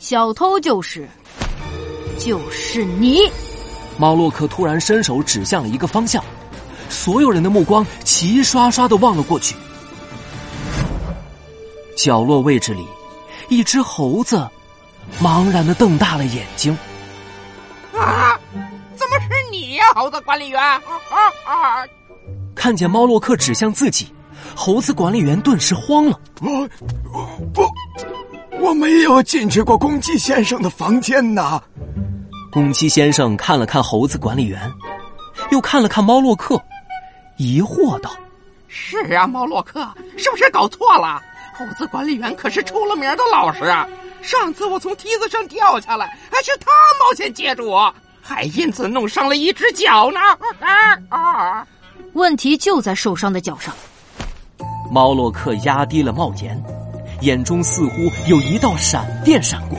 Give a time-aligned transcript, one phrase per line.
[0.00, 1.06] 小偷就是，
[2.18, 3.20] 就是你！
[3.98, 6.24] 猫洛克突然伸手指向了一个方向，
[6.88, 9.54] 所有人的目光齐刷刷的望了过去。
[11.94, 12.86] 角落位置里，
[13.50, 14.48] 一只猴子
[15.20, 16.72] 茫然的瞪大了眼睛。
[17.92, 18.40] 啊！
[18.96, 20.58] 怎么是你呀，猴子管理员？
[20.58, 20.80] 啊
[21.44, 21.84] 啊！
[22.54, 24.08] 看见猫洛克指向自己，
[24.56, 26.18] 猴子管理员顿时慌了。
[28.60, 31.60] 我没有进去过公鸡先生的房间呐。
[32.52, 34.70] 公鸡先生看了看猴子管理员，
[35.50, 36.60] 又看了看猫洛克，
[37.36, 38.10] 疑惑道
[38.68, 41.20] ：“是啊，猫洛克，是不是搞错了？
[41.56, 43.88] 猴子管理员可是出了名的老实啊。
[44.20, 50.20] 上次我从梯子上掉下来，还是他冒险接住我，还因此弄伤了一只脚呢。
[50.60, 51.66] 啊啊！
[52.12, 53.74] 问题就在受伤的脚上。”
[54.92, 56.62] 猫洛克压低了帽檐。
[57.20, 59.78] 眼中似乎有一道闪电闪过。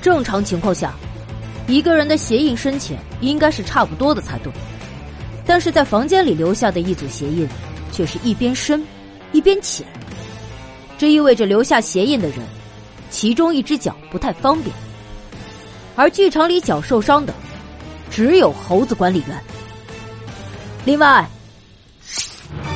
[0.00, 0.94] 正常情况下，
[1.66, 4.52] 一个人的鞋印深浅应该是差不多的才对，
[5.44, 7.48] 但是在房间里留下的一组鞋印，
[7.92, 8.82] 却是一边深，
[9.32, 9.86] 一边浅。
[10.96, 12.38] 这意味着留下鞋印的人，
[13.10, 14.74] 其中一只脚不太方便。
[15.96, 17.34] 而剧场里脚受伤的，
[18.10, 19.38] 只有猴子管理员。
[20.84, 21.28] 另外，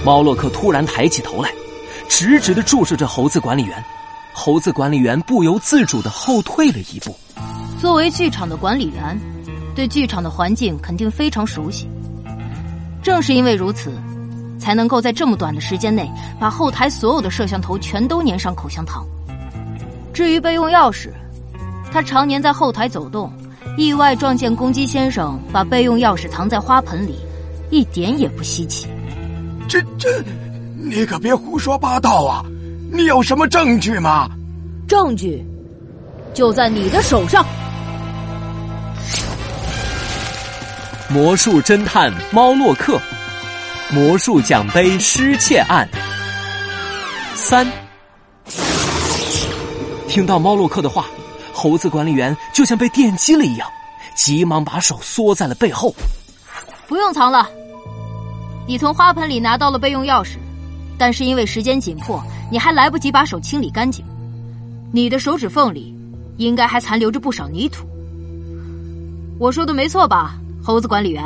[0.04, 1.50] 猫洛克突然抬起头来。
[2.08, 3.82] 直直的注视着猴子管理员，
[4.32, 7.16] 猴子管理员不由自主的后退了一步。
[7.80, 9.18] 作为剧场的管理员，
[9.74, 11.88] 对剧场的环境肯定非常熟悉。
[13.02, 13.92] 正是因为如此，
[14.58, 19.04] 才能够在这么短的时间内把后台所有的摄像头全都粘上口香糖。
[20.12, 21.10] 至于备用钥匙，
[21.92, 23.32] 他常年在后台走动，
[23.76, 27.16] 意外撞见公鸡先生把备用钥匙藏在花盆里，
[27.70, 28.86] 一点也不稀奇。
[29.68, 30.24] 这这。
[30.86, 32.44] 你可别胡说八道啊！
[32.92, 34.28] 你有什么证据吗？
[34.86, 35.42] 证据
[36.34, 37.44] 就在你的手上。
[41.08, 43.00] 魔术侦探猫洛克，
[43.90, 45.88] 魔术奖杯失窃案
[47.34, 47.66] 三。
[50.06, 51.06] 听到猫洛克的话，
[51.52, 53.66] 猴子管理员就像被电击了一样，
[54.14, 55.94] 急忙把手缩在了背后。
[56.86, 57.48] 不用藏了，
[58.66, 60.36] 你从花盆里拿到了备用钥匙。
[60.98, 64.04] 但是因为时间紧迫，你还来不及把手清理干净，
[64.92, 65.94] 你的手指缝里
[66.36, 67.86] 应该还残留着不少泥土。
[69.38, 71.22] 我说的没错吧，猴子管理员？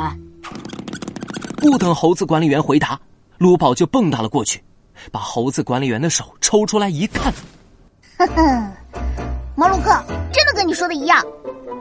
[1.57, 2.99] 不等猴子管理员回答，
[3.37, 4.63] 卢宝就蹦跶了过去，
[5.11, 7.33] 把猴子管理员的手抽出来一看，
[8.17, 8.71] 呵呵，
[9.55, 11.23] 毛鲁克真的跟你说的一样，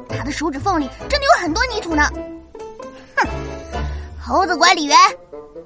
[0.08, 2.02] 他的手指缝里真的有很多泥土呢。
[3.16, 3.28] 哼，
[4.20, 4.96] 猴子管理员，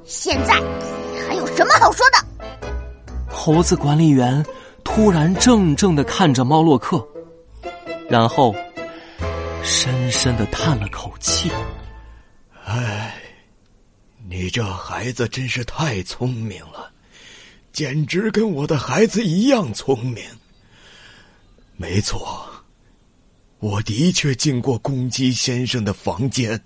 [0.04, 0.62] 现在。
[1.28, 2.26] 还有什么好说的？
[3.28, 4.44] 猴子管理员
[4.84, 7.04] 突然怔怔的看着猫洛克，
[8.08, 8.54] 然后
[9.62, 11.50] 深深的叹了口气
[12.64, 13.14] ：“唉，
[14.28, 16.90] 你这孩子真是太聪明了，
[17.72, 20.22] 简直跟我的孩子一样聪明。
[21.76, 22.48] 没错，
[23.58, 26.60] 我的确进过公鸡先生的房间。”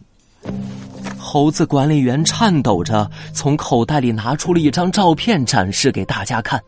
[1.36, 6.58] 猴子管理员颤抖着从口袋里拿出了一张照片，展示给大家看。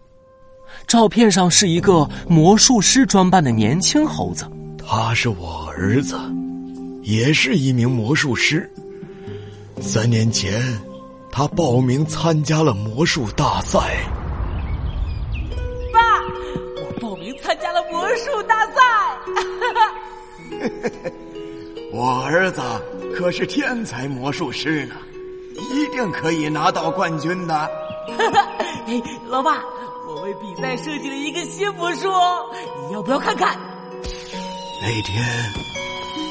[0.87, 4.47] 照片上是一个魔术师装扮的年轻猴子，
[4.77, 6.21] 他是我儿子，
[7.01, 8.71] 也是一名魔术师。
[9.81, 10.61] 三年前，
[11.33, 13.79] 他报名参加了魔术大赛。
[15.91, 16.21] 爸，
[16.77, 18.83] 我报名参加了魔术大赛。
[21.91, 22.61] 我儿子。
[23.17, 24.95] 可是天才魔术师呢，
[25.71, 27.71] 一定可以拿到冠军的。
[28.87, 29.63] 哎，老爸，
[30.07, 32.09] 我为比赛设计了一个新魔术，
[32.87, 33.59] 你要不要看看？
[34.81, 35.25] 那天，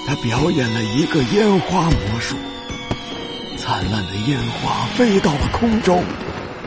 [0.08, 2.36] 他表演了一个烟花魔术，
[3.58, 6.04] 灿烂的烟花飞到了空中，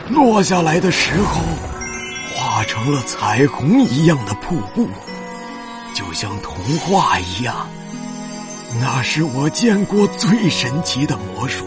[0.09, 1.41] 落下来的时候，
[2.35, 4.87] 化成了彩虹一样的瀑布，
[5.93, 7.67] 就像童话一样。
[8.79, 11.65] 那是我见过最神奇的魔术，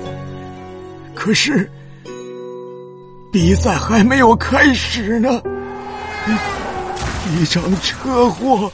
[1.14, 1.70] 可是
[3.30, 5.42] 比赛还没有开始呢，
[7.36, 8.70] 一场车祸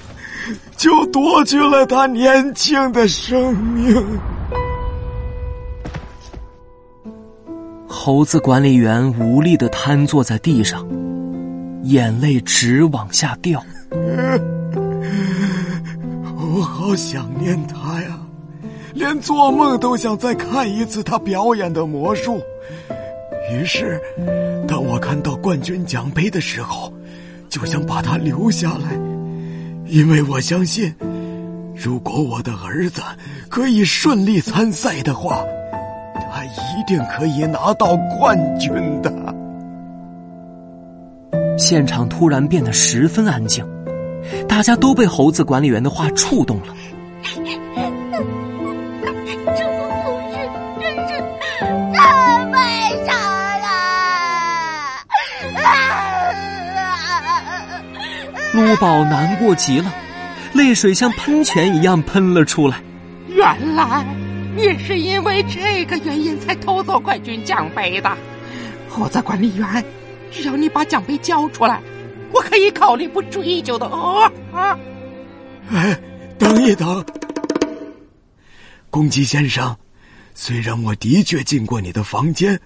[0.77, 4.19] 就夺去了他年轻的生命。
[7.87, 10.87] 猴子管理员无力的瘫坐在地上，
[11.83, 13.63] 眼泪直往下掉。
[16.53, 18.19] 我好想念他呀，
[18.93, 22.41] 连做梦都想再看一次他表演的魔术。
[23.53, 24.01] 于是，
[24.67, 26.93] 当我看到冠军奖杯的时候，
[27.49, 28.99] 就想把他留下来，
[29.87, 30.93] 因为我相信，
[31.75, 33.01] 如果我的儿子
[33.49, 35.45] 可以顺利参赛的话，
[36.33, 39.13] 他一定可以拿到冠军的。
[41.57, 43.65] 现场突然变得十分安静，
[44.49, 46.75] 大家都被猴子管理员的话触动了。
[47.23, 47.41] 这
[49.45, 49.53] 个
[50.03, 50.37] 猴子
[50.81, 51.13] 真是
[51.95, 51.99] 太
[52.53, 52.57] 悲
[53.07, 53.09] 伤
[53.61, 53.69] 了！
[58.53, 59.93] 陆宝难过极了，
[60.53, 62.79] 泪水像喷泉一样喷了出来。
[63.29, 64.05] 原来
[64.57, 68.11] 你是因为这个原因才偷走冠军奖杯的，
[68.89, 69.85] 猴子管理员。
[70.33, 71.81] 只要你把奖杯交出来，
[72.33, 74.31] 我可以考虑不追究的哦。
[74.53, 74.79] 啊！
[75.71, 76.01] 哎，
[76.39, 77.05] 等一等，
[78.91, 79.77] 公鸡先生，
[80.35, 82.59] 虽然我的确进过你的房间，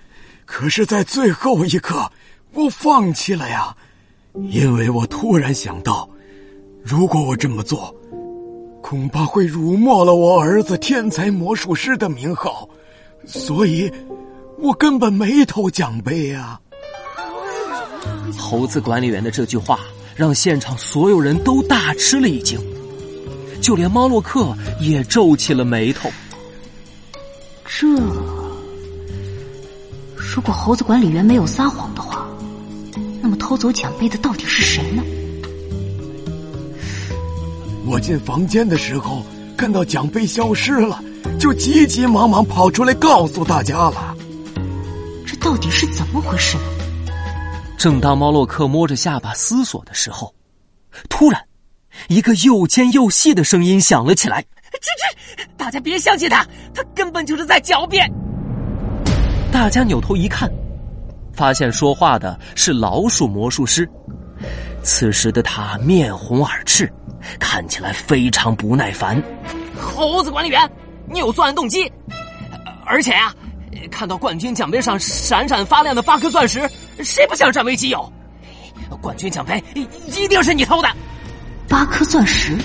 [0.46, 2.11] 可是，在最后一刻，
[2.52, 3.76] 我放弃了呀，
[4.34, 6.08] 因为我突然想到，
[6.82, 7.94] 如果我这么做，
[8.81, 12.66] 恐怕会辱没了我儿子天才魔术师的名号，
[13.26, 13.93] 所以，
[14.58, 16.58] 我根本没偷奖杯呀。
[18.37, 19.81] 猴子管理员的这句话
[20.15, 22.59] 让现场所有人都大吃了一惊，
[23.61, 26.11] 就连猫洛克也皱起了眉头。
[27.65, 27.87] 这，
[30.17, 32.29] 如果猴子管理员没有撒谎的话，
[33.21, 35.03] 那么偷走奖杯的到底是谁呢？
[37.87, 39.23] 我进房间的时候
[39.57, 41.03] 看到奖杯消失了，
[41.39, 44.17] 就急急忙忙跑出来告诉大家了。
[45.27, 46.84] 这到底是怎么回事呢？
[47.76, 50.35] 正当猫洛克摸着下巴思索的时候，
[51.09, 51.41] 突然，
[52.09, 54.43] 一个又尖又细的声音响了起来
[54.73, 54.91] ：“这
[55.37, 58.11] 这，大家别相信他，他根本就是在狡辩。”
[59.53, 60.50] 大家扭头一看，
[61.35, 63.88] 发现说话的是老鼠魔术师。
[64.82, 66.91] 此时的他面红耳赤，
[67.38, 69.23] 看起来非常不耐烦。
[69.79, 70.71] 猴子管理员，
[71.09, 71.91] 你有作案动机，
[72.87, 73.35] 而且呀。
[73.91, 76.69] 看到冠军奖杯上闪闪发亮的八颗钻石，
[77.02, 78.12] 谁不想占为己有？
[79.00, 79.62] 冠军奖杯
[80.06, 80.88] 一定是你偷的。
[81.69, 82.56] 八颗钻石，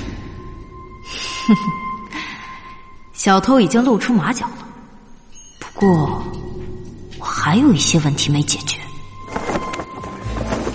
[1.48, 2.20] 哼哼，
[3.14, 4.68] 小偷已经露出马脚了。
[5.60, 6.24] 不过，
[7.18, 8.80] 我还有一些问题没解决。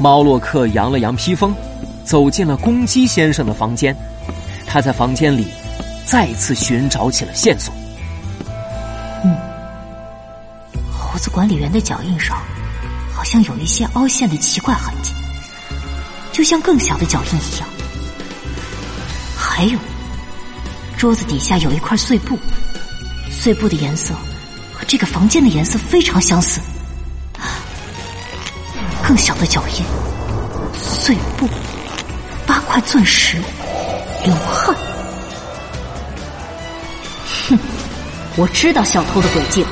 [0.01, 1.55] 猫洛克扬了扬披风，
[2.05, 3.97] 走进了公鸡先生的房间。
[4.67, 5.47] 他在房间里
[6.05, 7.73] 再次寻找起了线索。
[9.25, 9.37] 嗯
[10.93, 12.37] 猴子管理员的脚印上，
[13.25, 15.11] 好像有一些凹陷的奇怪痕迹，
[16.31, 17.67] 就像更小的脚印一样。
[19.35, 19.79] 还有，
[20.99, 22.39] 桌子底下有一块碎布，
[23.31, 24.13] 碎布的颜色
[24.75, 26.61] 和这个房间的颜色非常相似。
[29.03, 29.83] 更小的脚印，
[30.79, 31.49] 碎布，
[32.47, 33.39] 八块钻石，
[34.23, 34.77] 流汗。
[37.49, 37.59] 哼，
[38.37, 39.69] 我知道小偷的诡计了。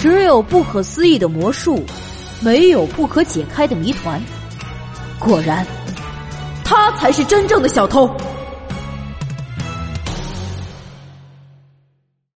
[0.00, 1.84] 只有不可思议的魔术，
[2.40, 4.18] 没有不可解开的谜团。
[5.18, 5.66] 果然，
[6.64, 8.10] 他才是真正的小偷。